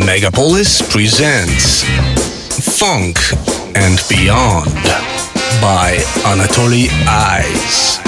[0.00, 1.82] Megapolis presents
[2.78, 3.18] Funk
[3.74, 4.74] and Beyond
[5.60, 7.98] by Anatoly Ice.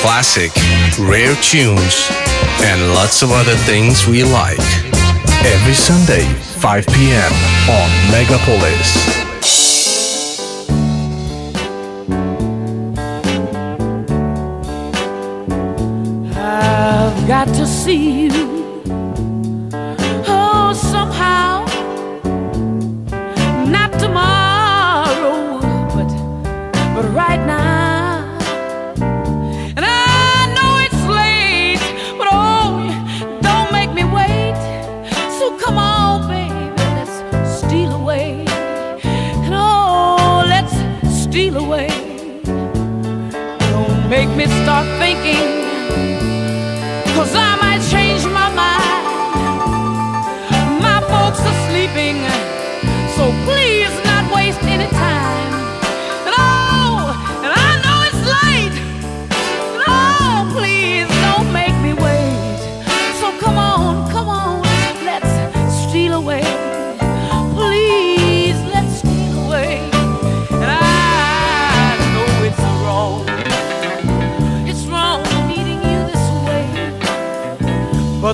[0.00, 0.50] Classic,
[0.98, 2.08] rare tunes,
[2.62, 4.58] and lots of other things we like.
[5.46, 7.32] Every Sunday, 5 p.m.
[7.70, 9.18] on Megapolis.
[16.34, 18.57] I've got to see you
[44.18, 45.57] make me start thinking.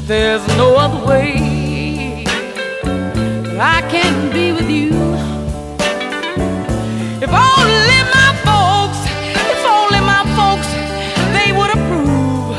[0.06, 2.24] There's no other way
[3.58, 4.92] I can be with you.
[7.22, 9.00] If only my folks,
[9.52, 10.68] if only my folks,
[11.32, 12.56] they would approve.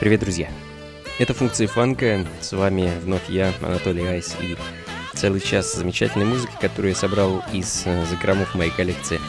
[0.00, 0.48] Привет, друзья!
[1.18, 2.26] Это функции фанка.
[2.40, 4.56] С вами вновь я, Анатолий Айс, и
[5.14, 9.20] целый час замечательной музыки, которую я собрал из э, закромов моей коллекции.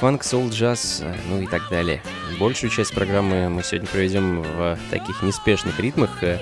[0.00, 2.02] Фанк, соул, джаз, э, ну и так далее.
[2.40, 6.40] Большую часть программы мы сегодня проведем в таких неспешных ритмах, э,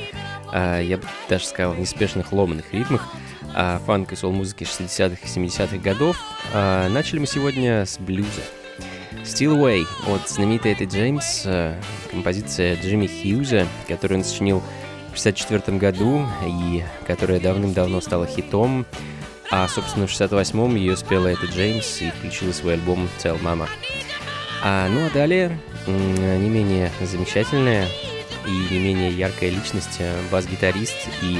[0.52, 3.08] я бы даже сказал, неспешных ломаных ритмах
[3.54, 6.16] а, фанк и сол-музыки 60-х и 70-х годов.
[6.52, 8.42] А, начали мы сегодня с блюза.
[9.24, 11.46] Still Away от знаменитой Эты Джеймс,
[12.10, 14.62] композиция Джимми Хьюза, которую он сочинил
[15.12, 18.86] в 64 году и которая давным-давно стала хитом.
[19.50, 23.68] А, собственно, в 68-м ее спела Эта Джеймс и включила свой альбом Tell Mama.
[24.62, 27.86] А, ну а далее не менее замечательная
[28.46, 31.38] и не менее яркая личность, э, бас-гитарист и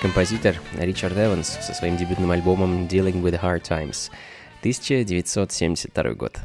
[0.00, 4.10] композитор Ричард Эванс со своим дебютным альбомом Dealing with Hard Times
[4.62, 6.38] 1972 год.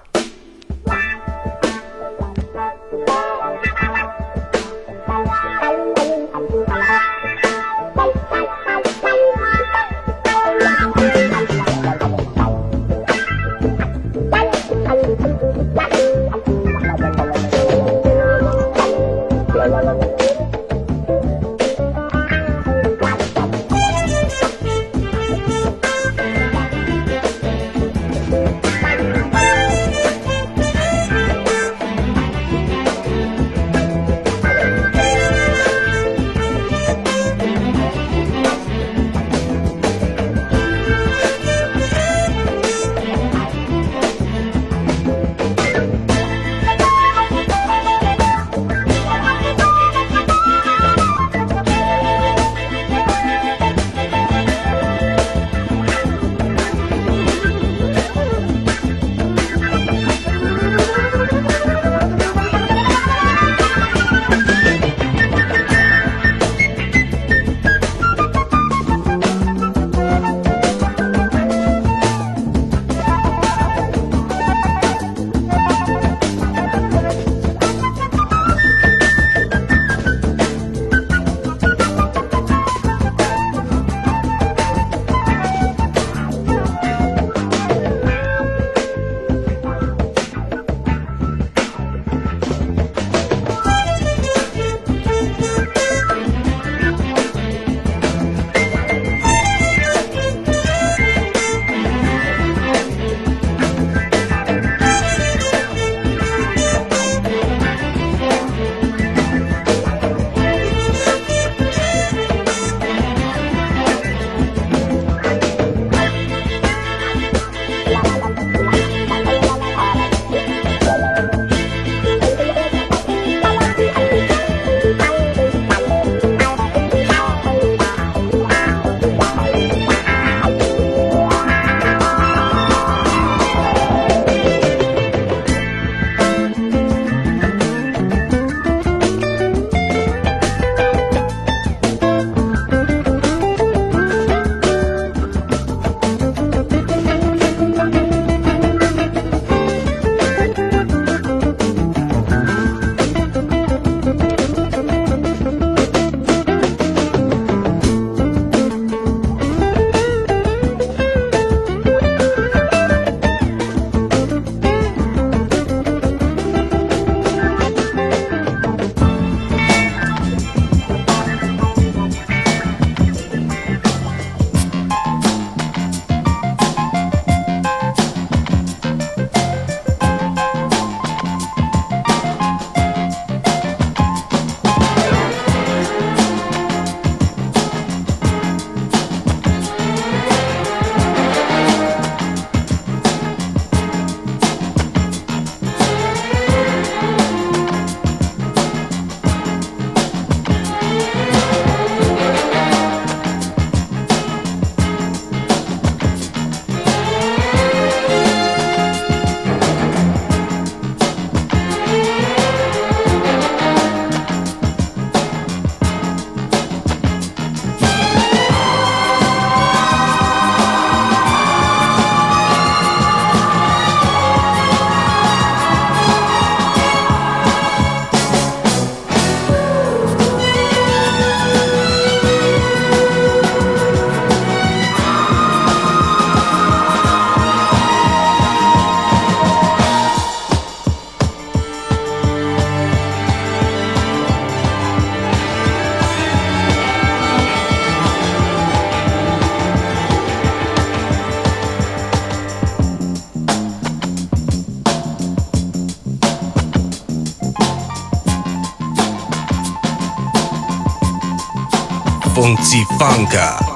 [262.98, 263.66] 放个。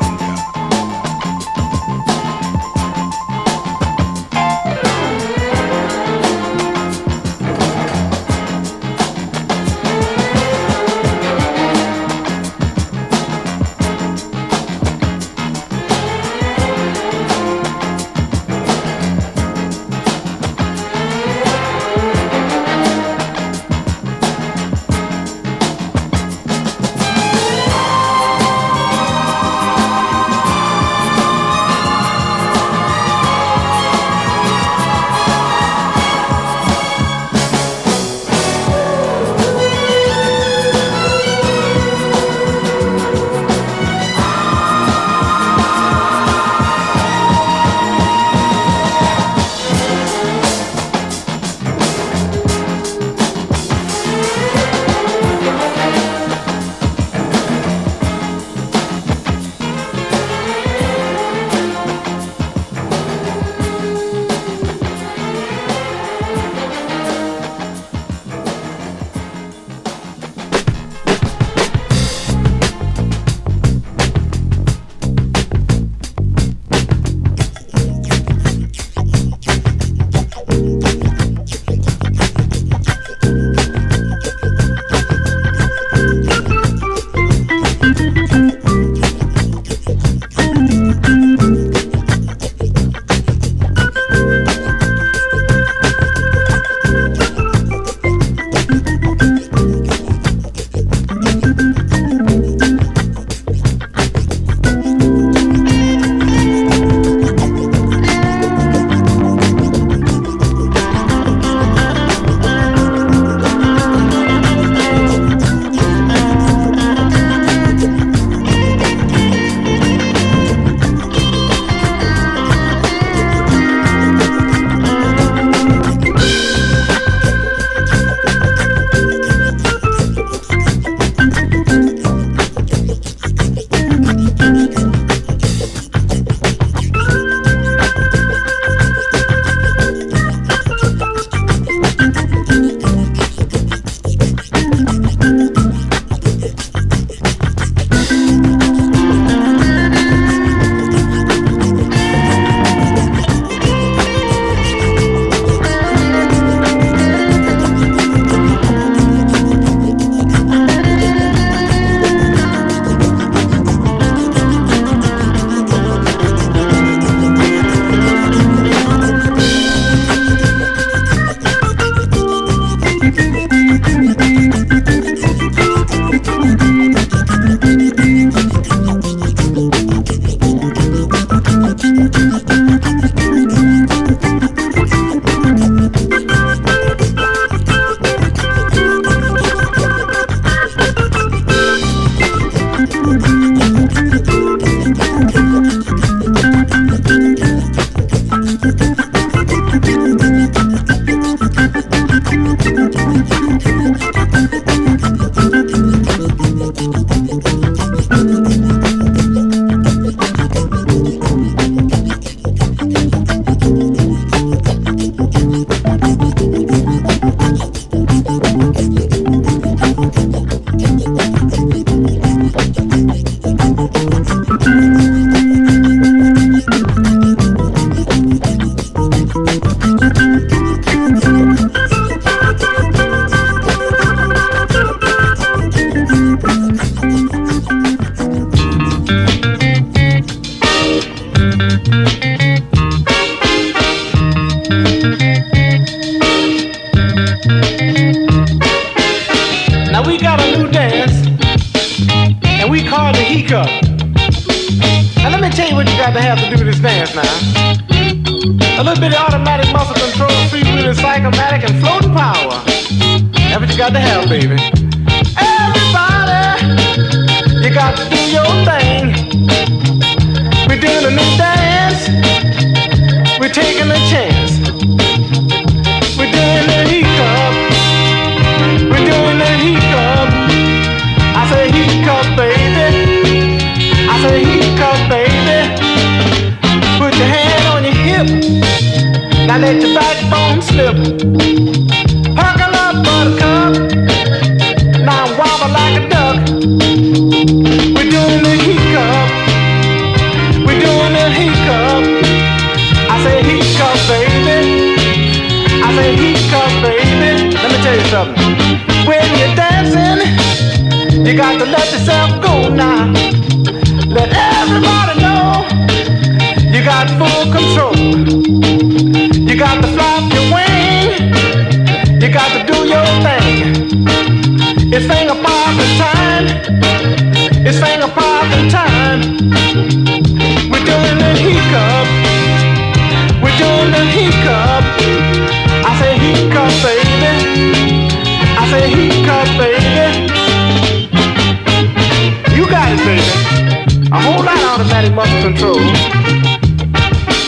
[345.51, 345.79] Control.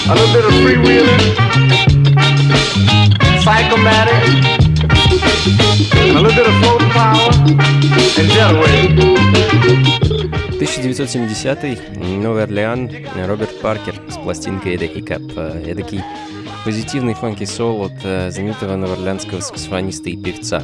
[0.10, 1.24] A little bit of freewheeling.
[3.44, 4.20] Psychomatic.
[5.94, 7.32] A little bit of floating power.
[8.20, 8.80] And jetaway.
[10.60, 15.66] 1970 Новый Орлеан, Роберт Паркер с пластинкой The Hiccup.
[15.66, 16.02] Эдакий
[16.64, 20.64] позитивный фанки сол от э, знаменитого новоорлеанского саксофониста и певца.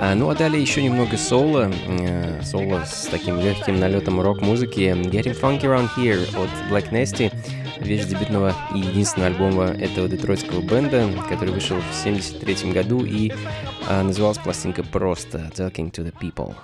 [0.00, 4.80] А, ну а далее еще немного соло, э, соло с таким легким налетом рок-музыки.
[4.80, 7.32] Getting Funky Around Here от Black Nasty,
[7.80, 13.32] вещь дебютного и единственного альбома этого детройтского бенда, который вышел в 1973 году и
[13.88, 16.54] э, называлась пластинка просто Talking to the People.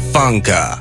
[0.00, 0.78] Funka.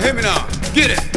[0.00, 1.15] Funky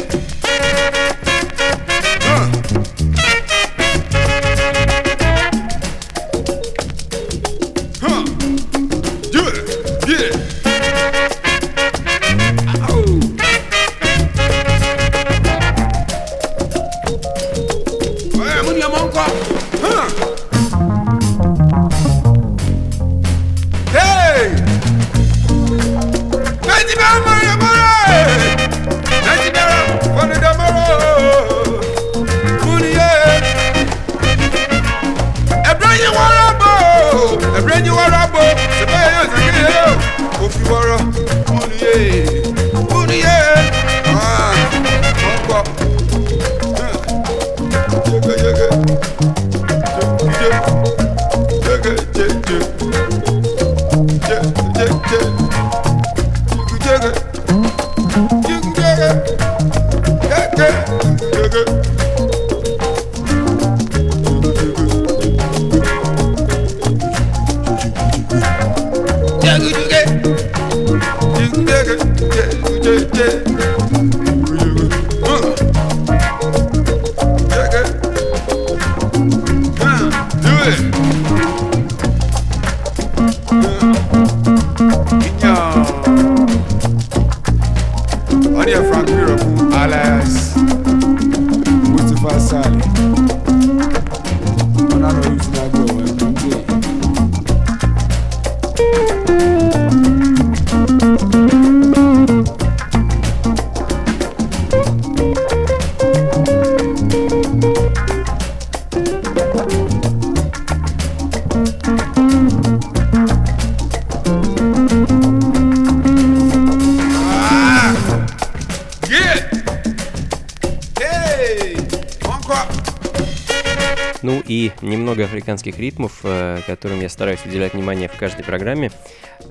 [124.80, 125.30] funka.
[125.50, 128.90] африканских ритмов, э, которым я стараюсь уделять внимание в каждой программе.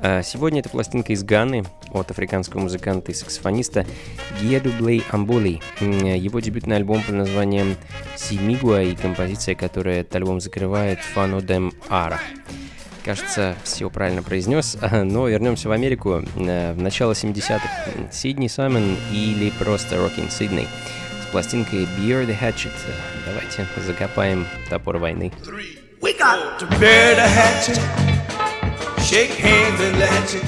[0.02, 3.86] Э, сегодня это пластинка из Ганы от африканского музыканта и саксофониста
[4.40, 5.62] Гиедублей Амболи.
[5.82, 7.76] Его дебютный альбом под названием
[8.16, 12.20] Симигуа и композиция, которая этот альбом закрывает Фано Дем Ара.
[13.04, 18.12] Кажется, все правильно произнес, но вернемся в Америку э, в начало 70-х.
[18.12, 19.98] Сидни Саймон или просто
[20.30, 22.74] Сидней с пластинкой Bury the Hatchet.
[23.26, 25.32] Давайте закопаем топор войны.
[26.02, 27.78] We got to bear the hatchet,
[29.04, 30.46] shake hands and latch it,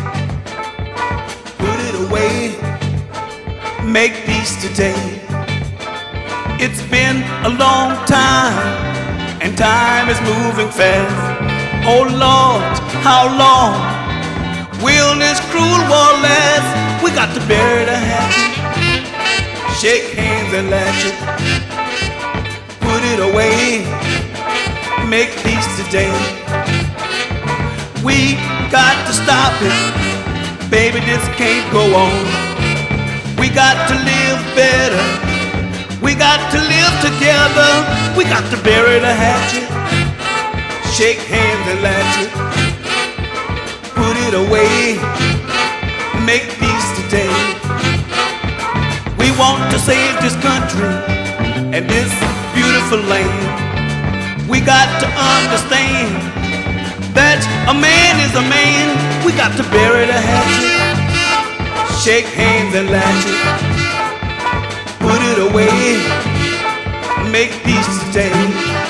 [1.59, 2.55] put it away,
[3.83, 4.95] make peace today.
[6.57, 8.55] It's been a long time,
[9.41, 11.19] and time is moving fast.
[11.85, 12.63] Oh Lord,
[13.03, 13.75] how long
[14.81, 17.03] will this cruel war last?
[17.03, 18.60] We got to bear the hatchet
[19.79, 21.15] shake hands and latch it,
[22.79, 23.85] put it away,
[25.07, 26.11] make peace today.
[28.03, 28.35] We
[28.69, 32.25] got to stop it, baby, this can't go on.
[33.39, 35.05] We got to live better,
[36.01, 37.71] we got to live together,
[38.17, 39.67] we got to bury the hatchet,
[40.93, 42.31] shake hands and latch it,
[43.95, 44.99] put it away,
[46.25, 46.70] make peace
[49.41, 50.93] want to save this country
[51.73, 52.13] and this
[52.53, 53.41] beautiful land.
[54.47, 56.13] We got to understand
[57.17, 58.85] that a man is a man.
[59.25, 60.77] We got to bury the hatchet,
[62.05, 63.41] shake hands and latch it,
[65.01, 65.73] put it away,
[67.33, 68.80] make peace today.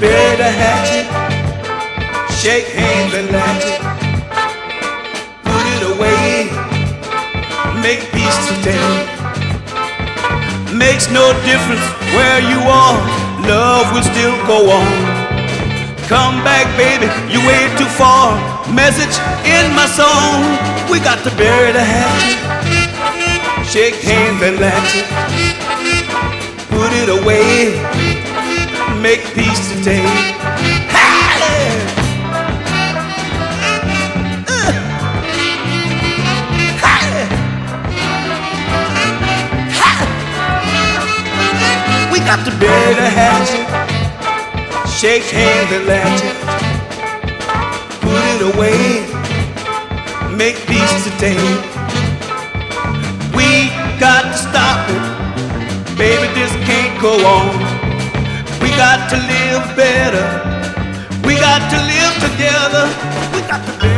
[0.00, 1.08] Bury the hatchet,
[2.28, 3.80] shake hands and latch it,
[5.40, 6.52] put it away,
[7.80, 8.76] make peace today.
[10.76, 11.80] Makes no difference
[12.12, 13.00] where you are,
[13.48, 14.92] love will still go on.
[16.12, 18.36] Come back, baby, you way too far.
[18.68, 19.16] Message
[19.48, 20.44] in my song,
[20.90, 22.36] we got to bury the hatchet,
[23.64, 25.08] shake hands and latch it,
[26.68, 27.95] put it away
[29.02, 30.04] make peace today.
[42.12, 43.66] We got to bury the hatchet,
[44.88, 46.36] shake hands and latch it,
[48.00, 49.04] put it away,
[50.36, 51.42] make peace today.
[53.34, 57.65] We got to stop it, baby, this can't go on.
[58.76, 61.26] We got to live better.
[61.26, 62.84] We got to live together.
[63.34, 63.95] We got to live.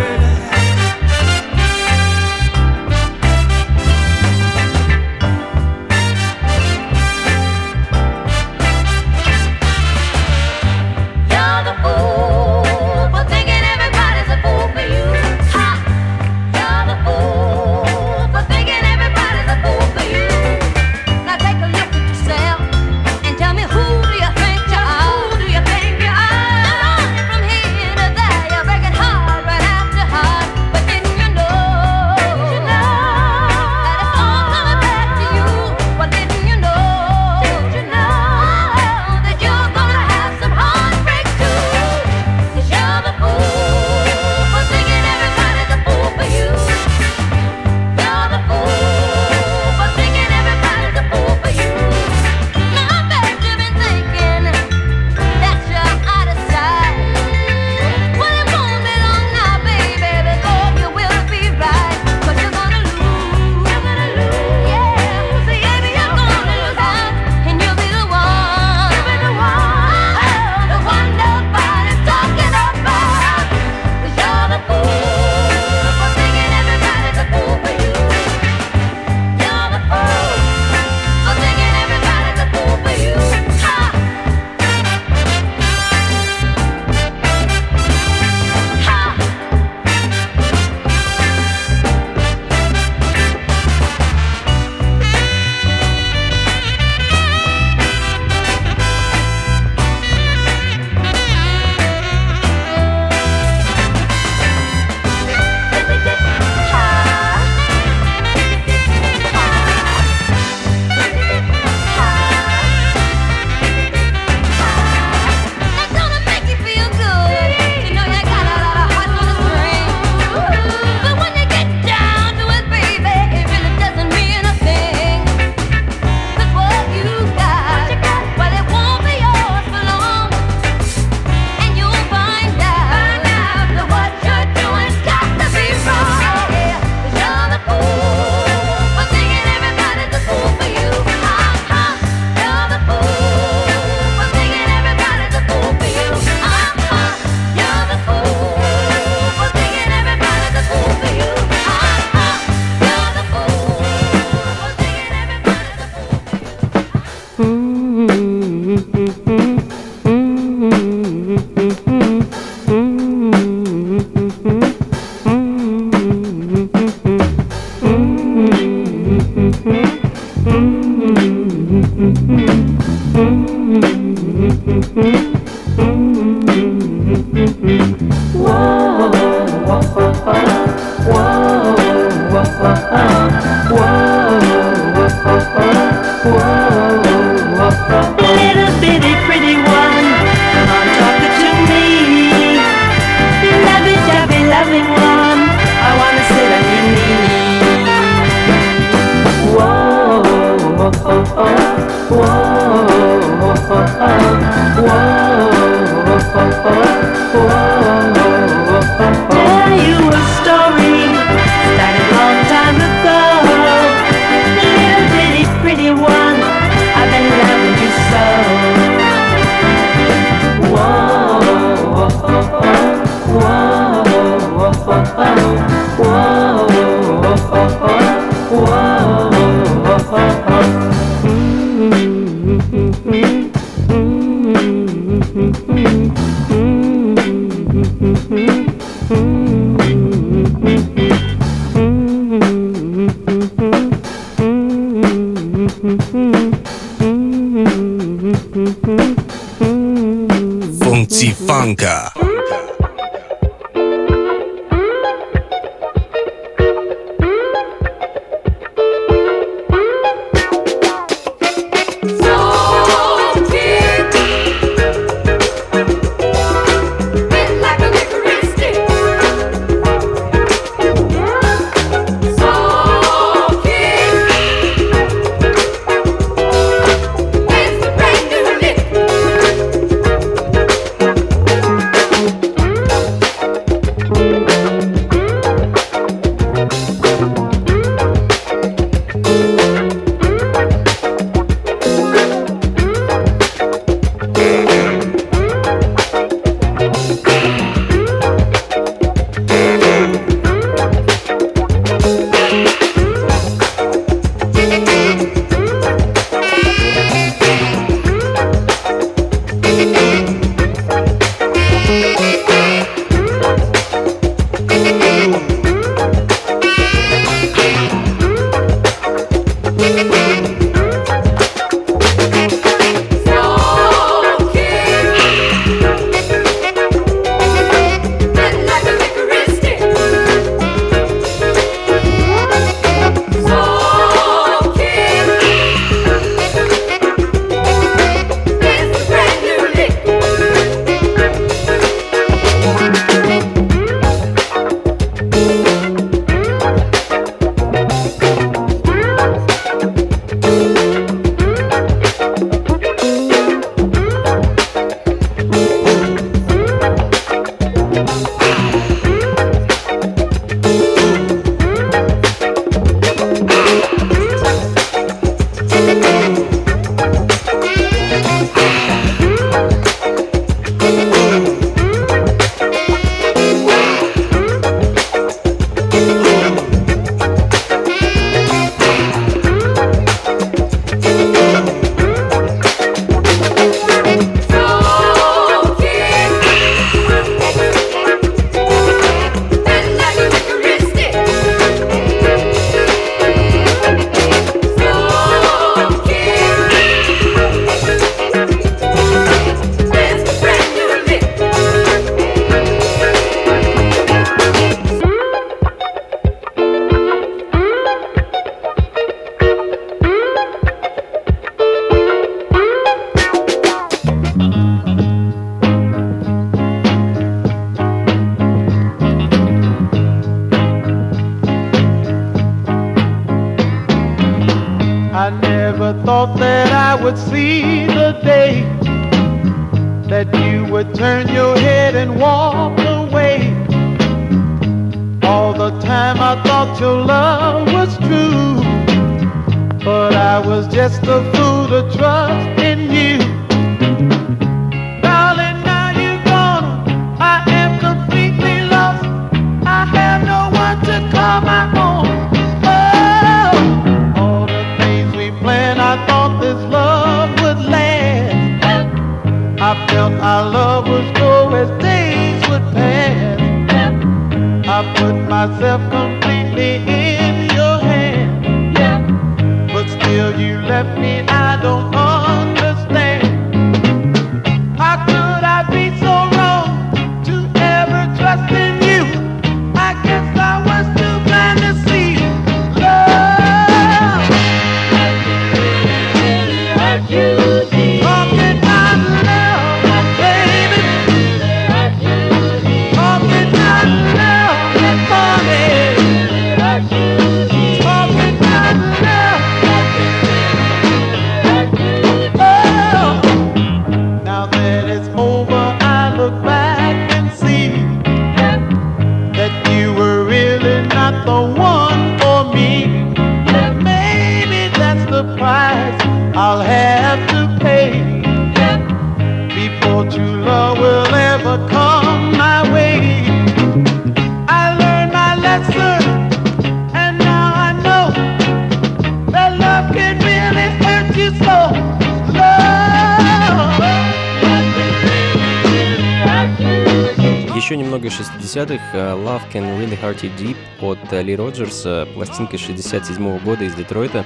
[540.22, 544.24] You Deep от Ли Роджерса, пластинка 67 года из Детройта,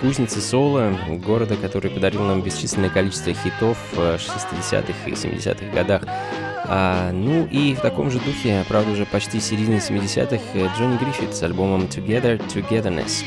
[0.00, 6.02] кузницы соло, города, который подарил нам бесчисленное количество хитов в 60-х и 70-х годах.
[6.64, 11.42] А, ну и в таком же духе, правда уже почти середины 70-х, Джонни Гриффит с
[11.42, 13.24] альбомом Together Togetherness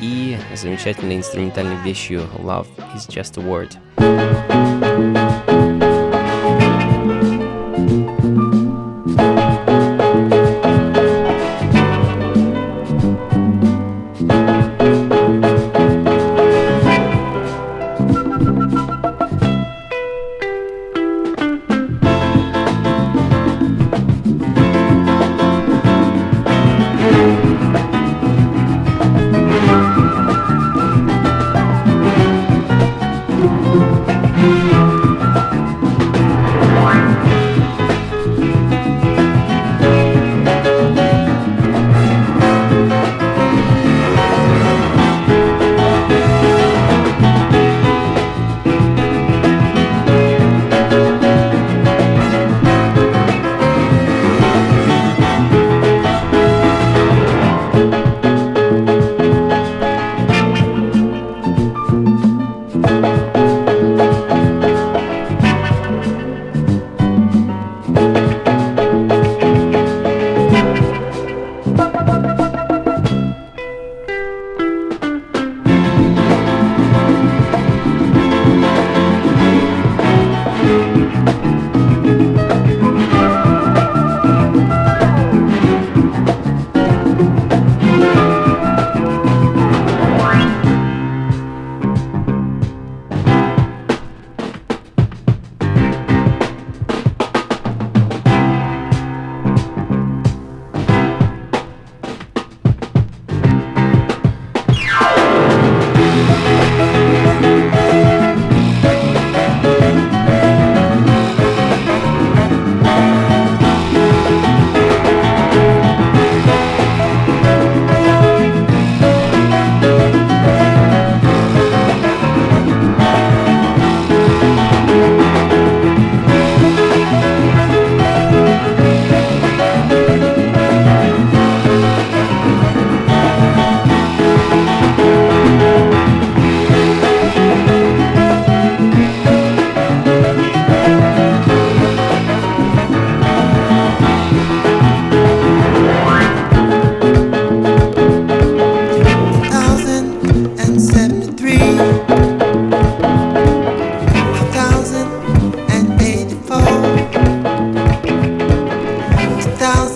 [0.00, 4.67] и замечательной инструментальной вещью Love is just a word.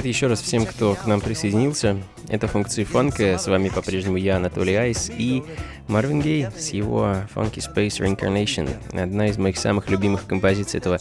[0.00, 1.98] Привет еще раз всем, кто к нам присоединился.
[2.26, 3.36] Это функции фанка.
[3.36, 5.42] С вами по-прежнему я, Анатолий Айс, и
[5.88, 8.70] Марвин Гей с его Funky Space Reincarnation.
[8.98, 11.00] Одна из моих самых любимых композиций этого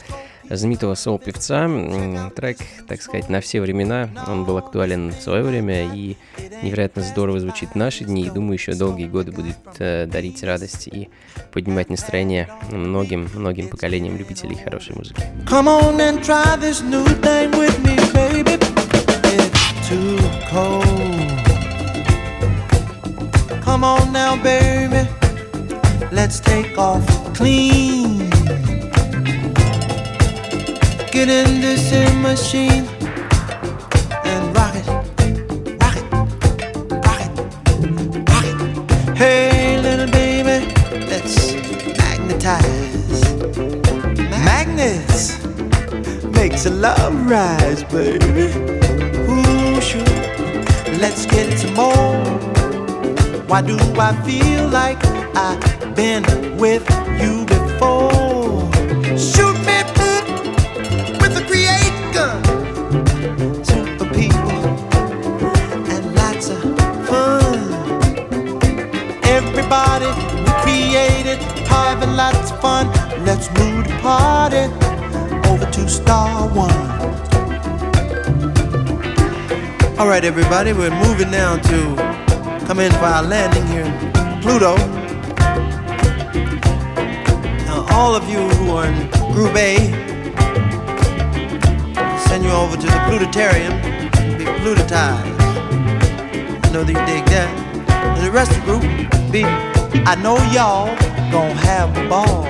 [0.50, 1.70] знаменитого соул-певца.
[2.36, 2.58] Трек,
[2.90, 4.10] так сказать, на все времена.
[4.28, 6.18] Он был актуален в свое время и
[6.62, 8.24] невероятно здорово звучит в наши дни.
[8.24, 11.08] И думаю, еще долгие годы будет э, дарить радость и
[11.54, 15.24] поднимать настроение многим-многим поколениям любителей хорошей музыки.
[15.46, 18.69] Come on and try this new thing with me, baby.
[19.90, 20.84] Too cold.
[23.64, 25.10] Come on now, baby.
[26.12, 28.30] Let's take off clean.
[31.12, 32.86] Get in this in machine
[34.26, 34.88] and rock it,
[35.82, 36.06] rock it,
[37.04, 37.32] rock it,
[38.30, 39.18] rock it.
[39.18, 40.72] Hey, little baby,
[41.08, 41.56] let's
[41.98, 43.34] magnetize.
[44.46, 45.44] Magnets
[46.36, 48.89] makes a love rise, baby.
[49.96, 50.04] Ooh.
[51.00, 52.24] Let's get some more.
[53.48, 55.04] Why do I feel like
[55.36, 56.24] I've been
[56.58, 56.86] with
[57.20, 58.70] you before?
[59.18, 59.80] Shoot me
[61.20, 62.44] with a create gun.
[63.66, 64.62] Super people
[65.94, 66.62] and lots of
[67.08, 67.58] fun.
[69.24, 70.10] Everybody
[70.44, 72.88] we created having lots of fun.
[73.26, 74.66] Let's move the party
[75.50, 76.89] over to Star One.
[80.00, 83.84] All right, everybody, we're moving now to come in for our landing here
[84.42, 84.78] Pluto.
[87.66, 89.76] Now, all of you who are in Group A,
[92.30, 93.74] send you over to the Plutotarium
[94.22, 95.36] and be plutotized.
[96.64, 97.50] I know that you dig that.
[98.18, 100.96] And the rest of the group, be, I know y'all
[101.30, 102.44] gonna have a ball.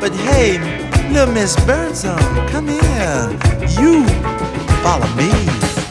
[0.00, 0.56] But hey,
[1.12, 2.16] little Miss Birdsong,
[2.48, 3.38] come here.
[3.78, 4.02] You
[4.82, 5.89] follow me.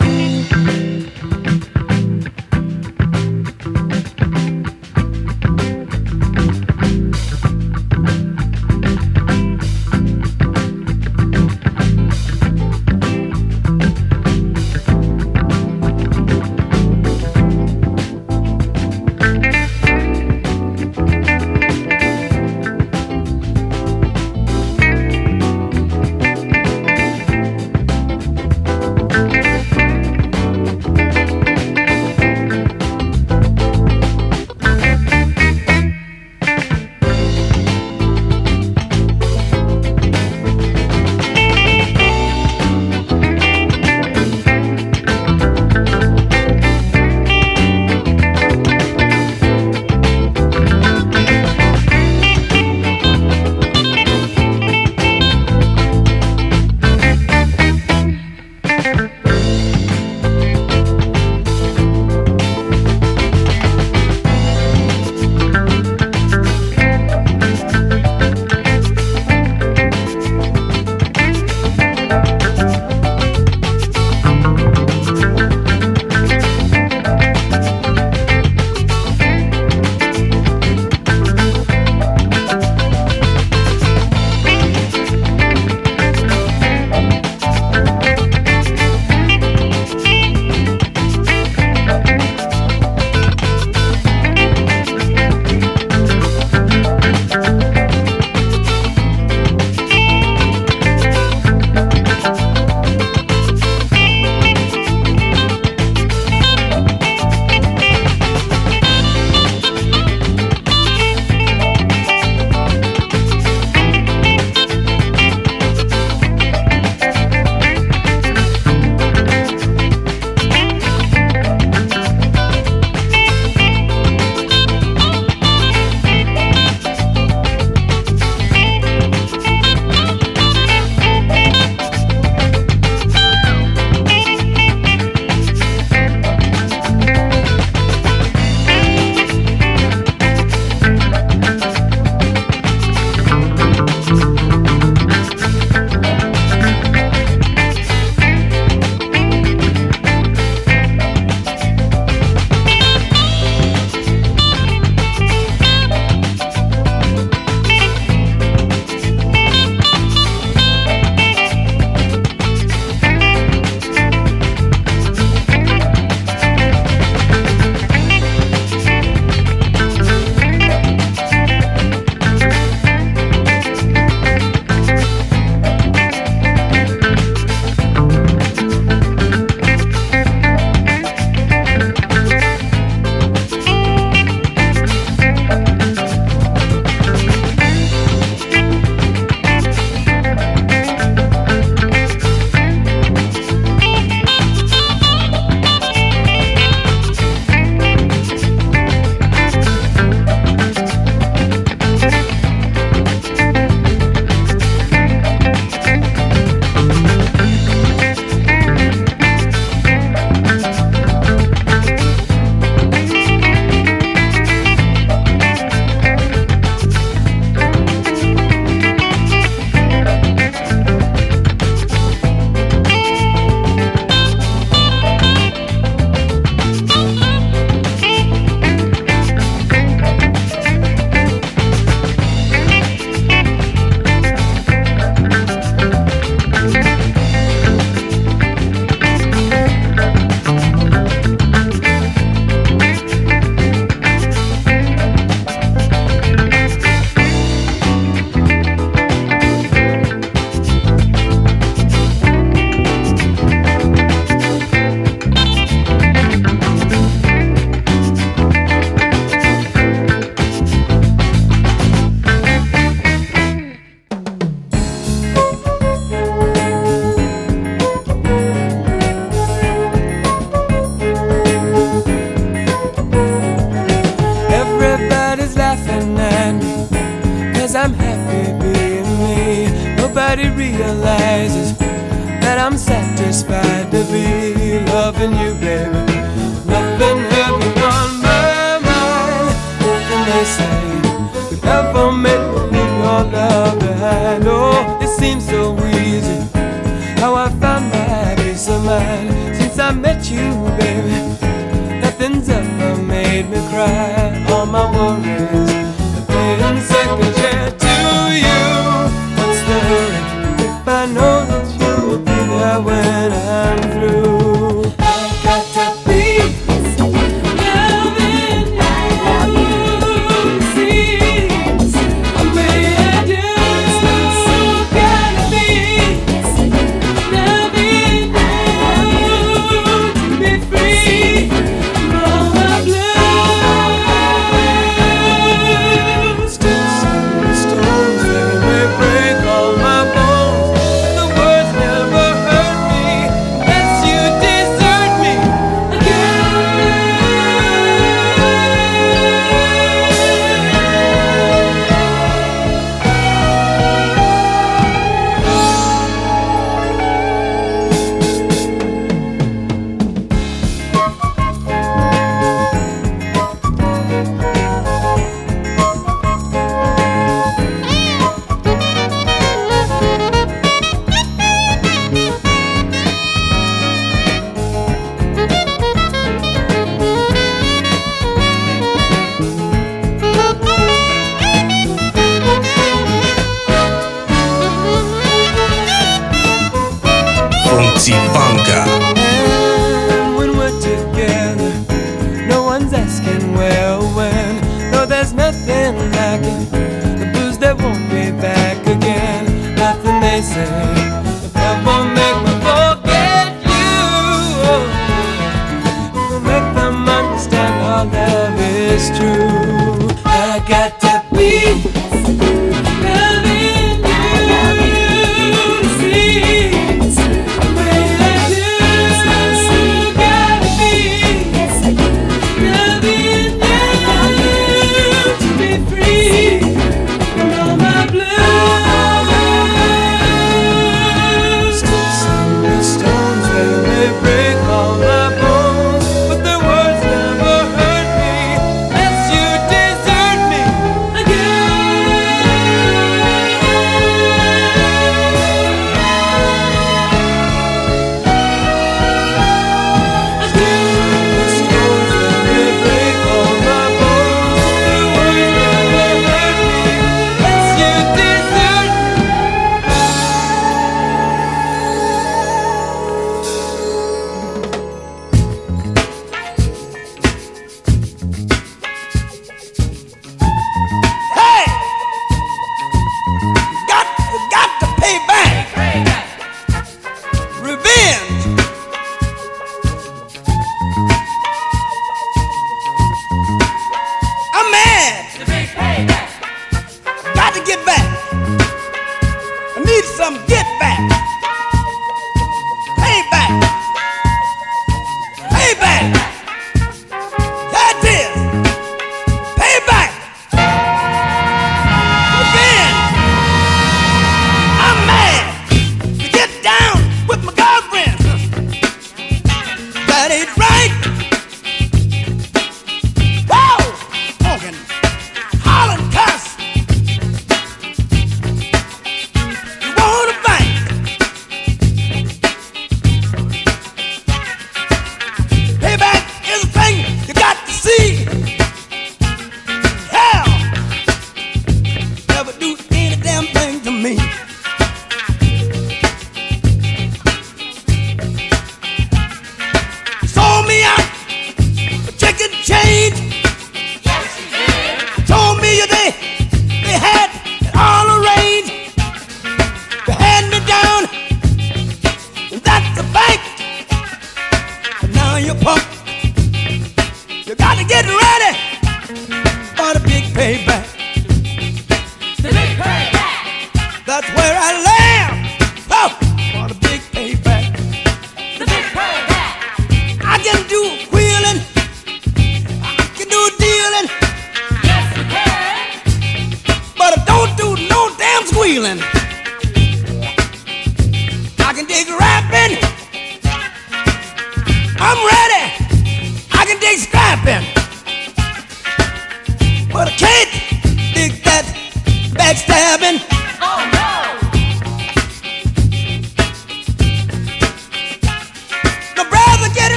[578.70, 579.19] feeling.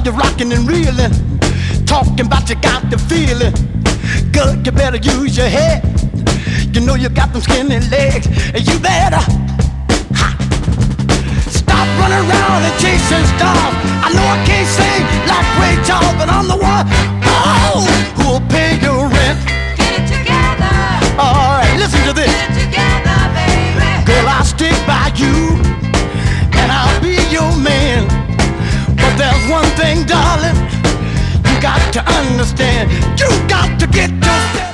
[0.00, 1.12] Saw you rocking and reeling,
[1.84, 3.52] talking about you got the feeling.
[4.32, 5.84] Good, you better use your head.
[6.74, 9.20] You know you got them skinny legs, and you better
[10.16, 10.28] ha.
[11.50, 13.74] stop running around and chasing stars.
[14.00, 16.86] I know I can't sing like Ray Charles, but I'm the one
[17.28, 17.84] oh,
[18.16, 19.38] who'll pay your rent.
[19.76, 22.29] Get it together, All right, listen to this.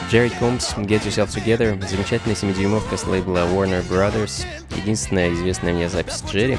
[0.09, 6.23] Джерри Комс, Get Yourself Together, замечательная 7-дюймовка с лейбла Warner Brothers, единственная известная мне запись
[6.31, 6.59] Джерри.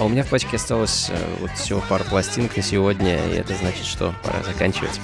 [0.00, 3.54] А у меня в пачке осталось э, вот всего пару пластинок на сегодня, и это
[3.54, 4.98] значит, что пора заканчивать.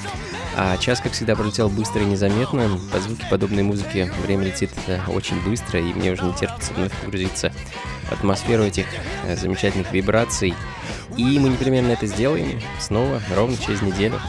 [0.56, 2.80] А час, как всегда, пролетел быстро и незаметно.
[2.92, 6.92] Под звуки подобной музыки время летит э, очень быстро, и мне уже не терпится вновь
[7.00, 7.52] погрузиться
[8.09, 8.86] в атмосферу этих
[9.24, 10.52] э, замечательных вибраций.
[11.18, 14.20] И мы непременно это сделаем снова ровно через неделю.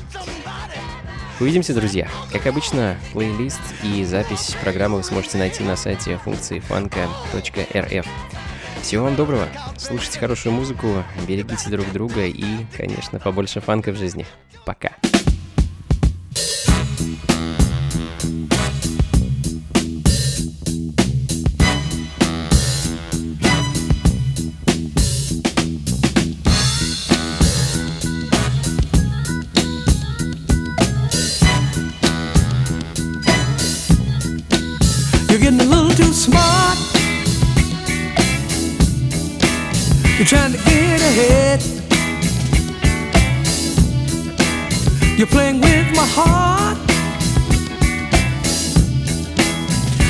[1.40, 2.10] Увидимся, друзья.
[2.34, 8.06] Как обычно, плейлист и запись программы вы сможете найти на сайте функции фанка.рф.
[8.82, 12.44] Всего вам доброго, слушайте хорошую музыку, берегите друг друга и,
[12.76, 14.26] конечно, побольше фанка в жизни.
[14.66, 14.92] Пока.
[40.20, 41.62] You're trying to get ahead.
[45.18, 46.78] You're playing with my heart.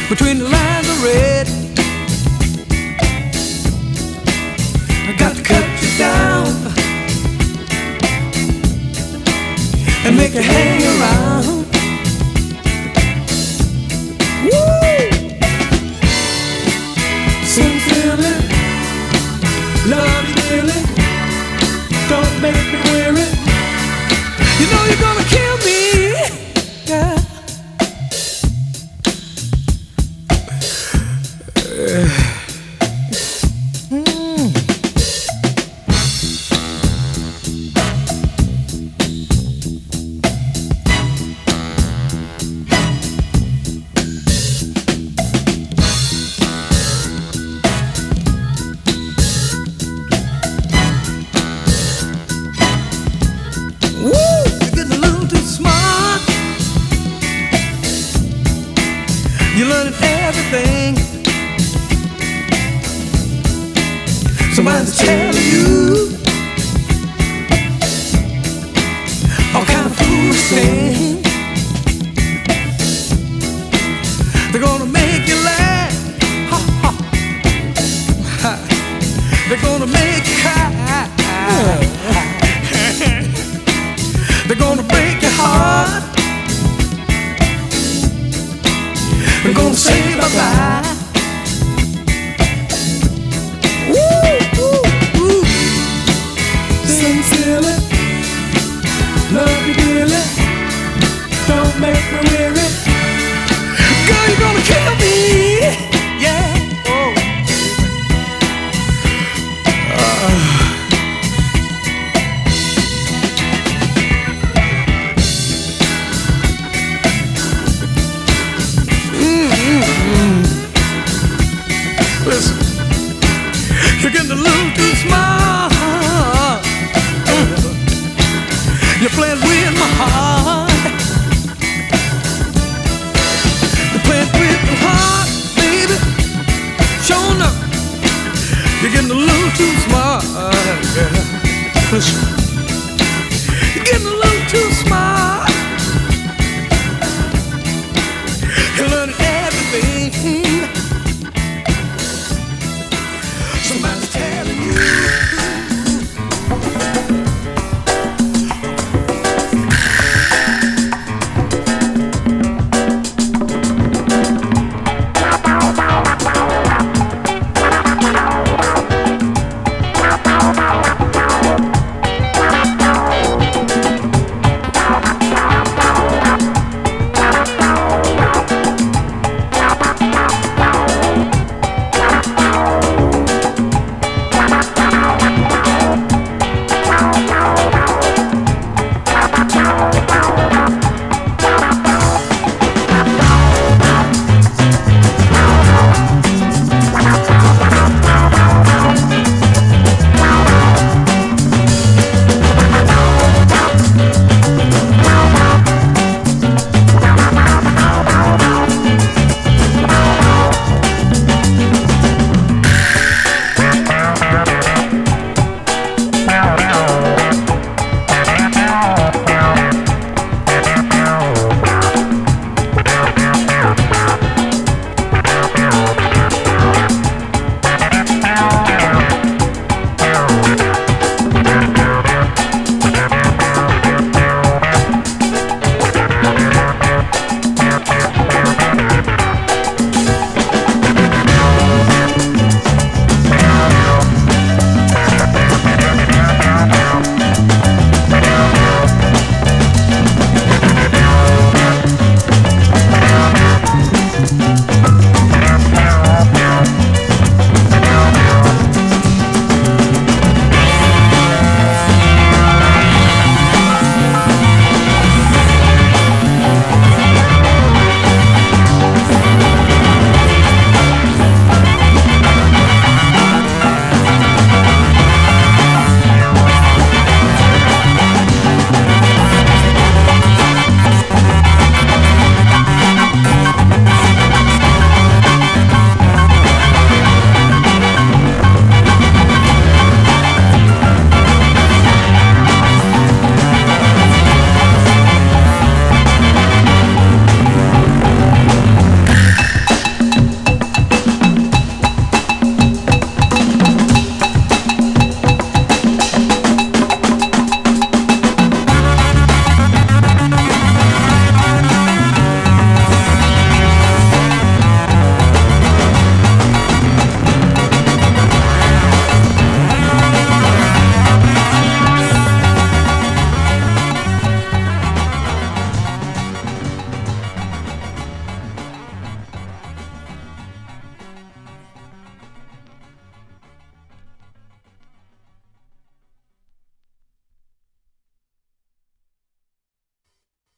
[0.09, 1.47] Between the lines of red.
[5.07, 6.47] I got to cut you down
[10.07, 11.58] and make you hang around.
[19.89, 20.79] Love you dearly.
[22.09, 23.25] Don't make me weary.
[24.59, 25.79] You know you're gonna kill me.
[31.69, 32.28] Woo!